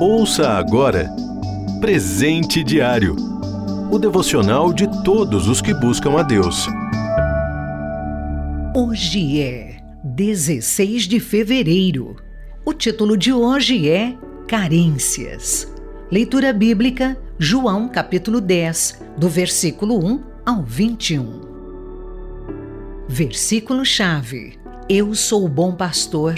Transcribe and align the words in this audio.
Ouça 0.00 0.50
agora 0.50 1.10
Presente 1.80 2.64
Diário 2.64 3.30
o 3.90 3.98
devocional 3.98 4.72
de 4.72 4.86
todos 5.02 5.48
os 5.48 5.60
que 5.60 5.74
buscam 5.74 6.16
a 6.16 6.22
Deus. 6.22 6.68
Hoje 8.72 9.40
é 9.40 9.78
16 10.04 11.08
de 11.08 11.18
fevereiro. 11.18 12.14
O 12.64 12.72
título 12.72 13.16
de 13.16 13.32
hoje 13.32 13.90
é 13.90 14.16
Carências. 14.46 15.66
Leitura 16.08 16.52
bíblica, 16.52 17.18
João 17.36 17.88
capítulo 17.88 18.40
10, 18.40 19.02
do 19.16 19.28
versículo 19.28 19.98
1 19.98 20.22
ao 20.46 20.62
21. 20.62 21.40
Versículo-chave: 23.08 24.56
Eu 24.88 25.16
sou 25.16 25.44
o 25.44 25.48
bom 25.48 25.74
pastor 25.74 26.36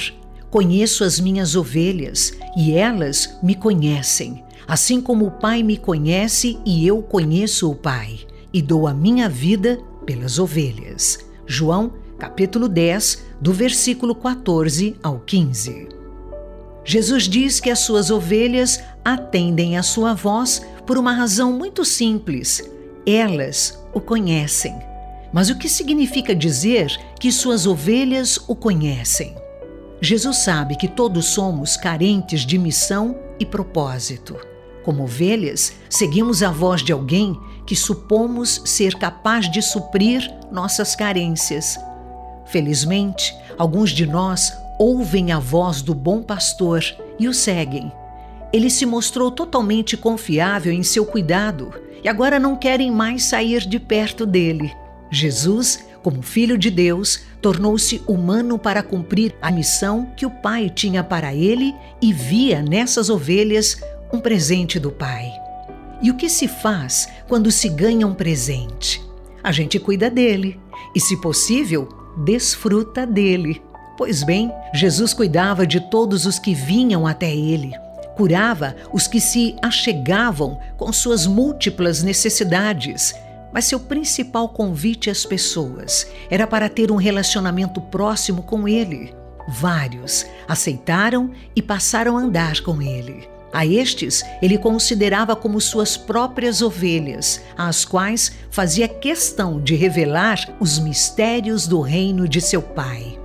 Conheço 0.53 1.03
as 1.03 1.19
minhas 1.19 1.57
ovelhas 1.57 2.35
e 2.55 2.73
elas 2.73 3.39
me 3.43 3.55
conhecem, 3.55 4.45
assim 4.69 5.01
como 5.01 5.25
o 5.25 5.31
Pai 5.31 5.63
me 5.63 5.79
conhece 5.79 6.59
e 6.63 6.87
eu 6.87 7.01
conheço 7.01 7.71
o 7.71 7.75
Pai, 7.75 8.21
e 8.53 8.61
dou 8.61 8.87
a 8.87 8.93
minha 8.93 9.31
vida 9.31 9.81
pelas 10.05 10.39
ovelhas. 10.39 11.21
João, 11.47 11.95
capítulo 12.19 12.69
10, 12.69 13.25
do 13.41 13.51
versículo 13.51 14.15
14 14.15 14.95
ao 15.03 15.21
15. 15.21 15.89
Jesus 16.85 17.23
diz 17.25 17.59
que 17.59 17.71
as 17.71 17.79
suas 17.79 18.11
ovelhas 18.11 18.79
atendem 19.03 19.79
à 19.79 19.83
sua 19.83 20.13
voz 20.13 20.61
por 20.87 20.99
uma 20.99 21.15
razão 21.15 21.51
muito 21.51 21.83
simples. 21.83 22.63
Elas 23.07 23.83
o 23.95 24.03
conhecem. 24.03 24.79
Mas 25.33 25.49
o 25.49 25.57
que 25.57 25.67
significa 25.67 26.35
dizer 26.35 26.95
que 27.19 27.33
suas 27.33 27.67
ovelhas 27.67 28.39
o 28.47 28.55
conhecem? 28.55 29.41
Jesus 30.05 30.39
sabe 30.39 30.75
que 30.75 30.89
todos 30.89 31.27
somos 31.27 31.77
carentes 31.77 32.41
de 32.41 32.59
missão 32.59 33.17
e 33.39 33.47
propósito. 33.47 34.37
Como 34.83 35.05
ovelhas, 35.05 35.75
seguimos 35.89 36.43
a 36.43 36.51
voz 36.51 36.83
de 36.83 36.93
alguém 36.93 37.39
que 37.65 37.77
supomos 37.77 38.63
ser 38.65 38.97
capaz 38.97 39.49
de 39.49 39.63
suprir 39.63 40.29
nossas 40.51 40.97
carências. 40.97 41.79
Felizmente, 42.47 43.33
alguns 43.57 43.91
de 43.91 44.05
nós 44.05 44.53
ouvem 44.77 45.31
a 45.31 45.39
voz 45.39 45.81
do 45.81 45.95
bom 45.95 46.21
pastor 46.21 46.85
e 47.17 47.29
o 47.29 47.33
seguem. 47.33 47.93
Ele 48.53 48.71
se 48.71 48.85
mostrou 48.85 49.31
totalmente 49.31 49.97
confiável 49.97 50.73
em 50.73 50.83
seu 50.83 51.07
cuidado 51.07 51.73
e 52.03 52.09
agora 52.09 52.41
não 52.41 52.57
querem 52.57 52.91
mais 52.91 53.23
sair 53.23 53.61
de 53.61 53.79
perto 53.79 54.27
dele. 54.27 54.82
Jesus 55.13 55.85
como 56.03 56.21
filho 56.21 56.59
de 56.59 56.71
Deus, 56.71 57.21
tornou-se 57.41 58.03
humano 58.07 58.59
para 58.59 58.83
cumprir 58.83 59.35
a 59.41 59.51
missão 59.51 60.11
que 60.17 60.27
o 60.27 60.31
Pai 60.31 60.69
tinha 60.69 61.03
para 61.03 61.33
ele 61.33 61.75
e 62.01 62.13
via 62.13 62.61
nessas 62.61 63.09
ovelhas 63.09 63.81
um 64.13 64.21
presente 64.21 64.79
do 64.79 64.91
Pai. 64.91 65.33
E 66.03 66.11
o 66.11 66.17
que 66.17 66.29
se 66.29 66.49
faz 66.49 67.09
quando 67.29 67.51
se 67.51 67.69
ganha 67.69 68.07
um 68.07 68.15
presente? 68.15 69.01
A 69.43 69.53
gente 69.53 69.79
cuida 69.79 70.11
dele 70.11 70.59
e, 70.95 71.01
se 71.01 71.17
possível, 71.21 71.89
desfruta 72.25 73.07
dele. 73.07 73.63
Pois 73.97 74.25
bem, 74.25 74.53
Jesus 74.75 75.15
cuidava 75.15 75.67
de 75.67 75.81
todos 75.89 76.27
os 76.27 76.39
que 76.39 76.55
vinham 76.55 77.07
até 77.07 77.33
ele. 77.33 77.73
Curava 78.17 78.75
os 78.93 79.07
que 79.07 79.21
se 79.21 79.57
achegavam 79.63 80.59
com 80.77 80.93
suas 80.93 81.27
múltiplas 81.27 82.03
necessidades 82.03 83.15
mas 83.53 83.67
seu 83.67 83.79
principal 83.79 84.49
convite 84.49 85.11
às 85.11 85.25
pessoas 85.25 86.07
era 86.31 86.47
para 86.47 86.69
ter 86.69 86.91
um 86.91 86.97
relacionamento 86.97 87.81
próximo 87.81 88.43
com 88.43 88.67
ele. 88.67 89.15
Vários 89.49 90.25
aceitaram 90.49 91.31
e 91.55 91.61
passaram 91.61 92.17
a 92.17 92.21
andar 92.21 92.61
com 92.61 92.81
ele. 92.81 93.29
A 93.53 93.67
estes 93.67 94.25
ele 94.41 94.57
considerava 94.57 95.37
como 95.37 95.61
suas 95.61 95.97
próprias 95.97 96.63
ovelhas, 96.63 97.43
às 97.57 97.85
quais 97.85 98.33
fazia 98.51 98.89
questão 98.89 99.61
de 99.61 99.75
revelar 99.75 100.57
os 100.59 100.79
mistérios 100.79 101.67
do 101.67 101.81
reino 101.81 102.27
de 102.27 102.41
seu 102.41 102.63
pai. 102.63 103.19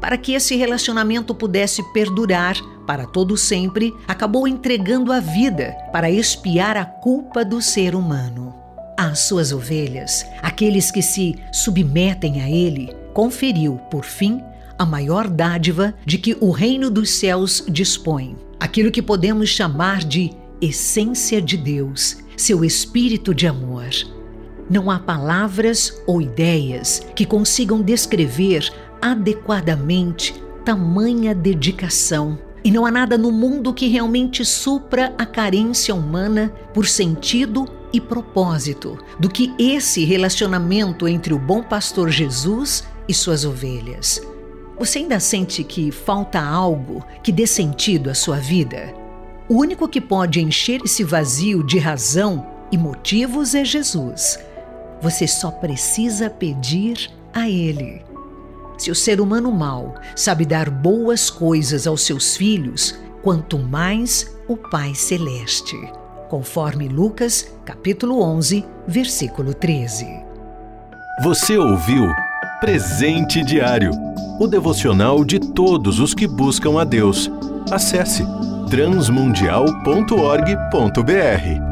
Para 0.00 0.16
que 0.16 0.32
esse 0.32 0.56
relacionamento 0.56 1.34
pudesse 1.34 1.82
perdurar 1.92 2.56
para 2.86 3.06
todo 3.06 3.36
sempre, 3.36 3.94
acabou 4.06 4.48
entregando 4.48 5.12
a 5.12 5.20
vida 5.20 5.76
para 5.92 6.10
expiar 6.10 6.76
a 6.76 6.84
culpa 6.84 7.44
do 7.44 7.60
ser 7.60 7.94
humano 7.94 8.67
às 8.98 9.20
suas 9.20 9.52
ovelhas, 9.52 10.26
aqueles 10.42 10.90
que 10.90 11.00
se 11.00 11.36
submetem 11.52 12.42
a 12.42 12.50
ele, 12.50 12.92
conferiu, 13.14 13.76
por 13.88 14.04
fim, 14.04 14.42
a 14.76 14.84
maior 14.84 15.28
dádiva 15.28 15.94
de 16.04 16.18
que 16.18 16.36
o 16.40 16.50
reino 16.50 16.90
dos 16.90 17.10
céus 17.10 17.64
dispõe, 17.68 18.36
aquilo 18.58 18.90
que 18.90 19.00
podemos 19.00 19.50
chamar 19.50 20.00
de 20.00 20.32
essência 20.60 21.40
de 21.40 21.56
Deus, 21.56 22.18
seu 22.36 22.64
espírito 22.64 23.32
de 23.32 23.46
amor. 23.46 23.88
Não 24.68 24.90
há 24.90 24.98
palavras 24.98 26.02
ou 26.04 26.20
ideias 26.20 27.00
que 27.14 27.24
consigam 27.24 27.80
descrever 27.80 28.68
adequadamente 29.00 30.34
tamanha 30.64 31.34
dedicação. 31.34 32.36
E 32.64 32.70
não 32.72 32.84
há 32.84 32.90
nada 32.90 33.16
no 33.16 33.30
mundo 33.30 33.72
que 33.72 33.86
realmente 33.86 34.44
supra 34.44 35.14
a 35.16 35.24
carência 35.24 35.94
humana 35.94 36.52
por 36.74 36.86
sentido 36.86 37.77
e 37.92 38.00
propósito 38.00 38.98
do 39.18 39.28
que 39.28 39.54
esse 39.58 40.04
relacionamento 40.04 41.08
entre 41.08 41.32
o 41.32 41.38
bom 41.38 41.62
pastor 41.62 42.10
Jesus 42.10 42.84
e 43.08 43.14
suas 43.14 43.44
ovelhas. 43.44 44.20
Você 44.78 44.98
ainda 44.98 45.18
sente 45.18 45.64
que 45.64 45.90
falta 45.90 46.40
algo 46.40 47.04
que 47.22 47.32
dê 47.32 47.46
sentido 47.46 48.10
à 48.10 48.14
sua 48.14 48.36
vida? 48.36 48.94
O 49.48 49.54
único 49.54 49.88
que 49.88 50.00
pode 50.00 50.40
encher 50.40 50.80
esse 50.84 51.02
vazio 51.02 51.64
de 51.64 51.78
razão 51.78 52.46
e 52.70 52.76
motivos 52.76 53.54
é 53.54 53.64
Jesus. 53.64 54.38
Você 55.00 55.26
só 55.26 55.50
precisa 55.50 56.28
pedir 56.28 57.10
a 57.32 57.48
Ele. 57.48 58.02
Se 58.76 58.90
o 58.90 58.94
ser 58.94 59.20
humano 59.20 59.50
mau 59.50 59.94
sabe 60.14 60.44
dar 60.44 60.70
boas 60.70 61.30
coisas 61.30 61.86
aos 61.86 62.02
seus 62.02 62.36
filhos, 62.36 62.94
quanto 63.22 63.58
mais 63.58 64.38
o 64.46 64.56
Pai 64.56 64.94
Celeste 64.94 65.76
conforme 66.28 66.88
Lucas, 66.88 67.52
capítulo 67.64 68.20
11, 68.20 68.64
versículo 68.86 69.54
13. 69.54 70.06
Você 71.22 71.58
ouviu 71.58 72.06
Presente 72.60 73.44
Diário, 73.44 73.90
o 74.40 74.46
devocional 74.46 75.24
de 75.24 75.38
todos 75.38 76.00
os 76.00 76.14
que 76.14 76.26
buscam 76.26 76.80
a 76.80 76.84
Deus. 76.84 77.30
Acesse 77.70 78.24
transmundial.org.br. 78.68 81.68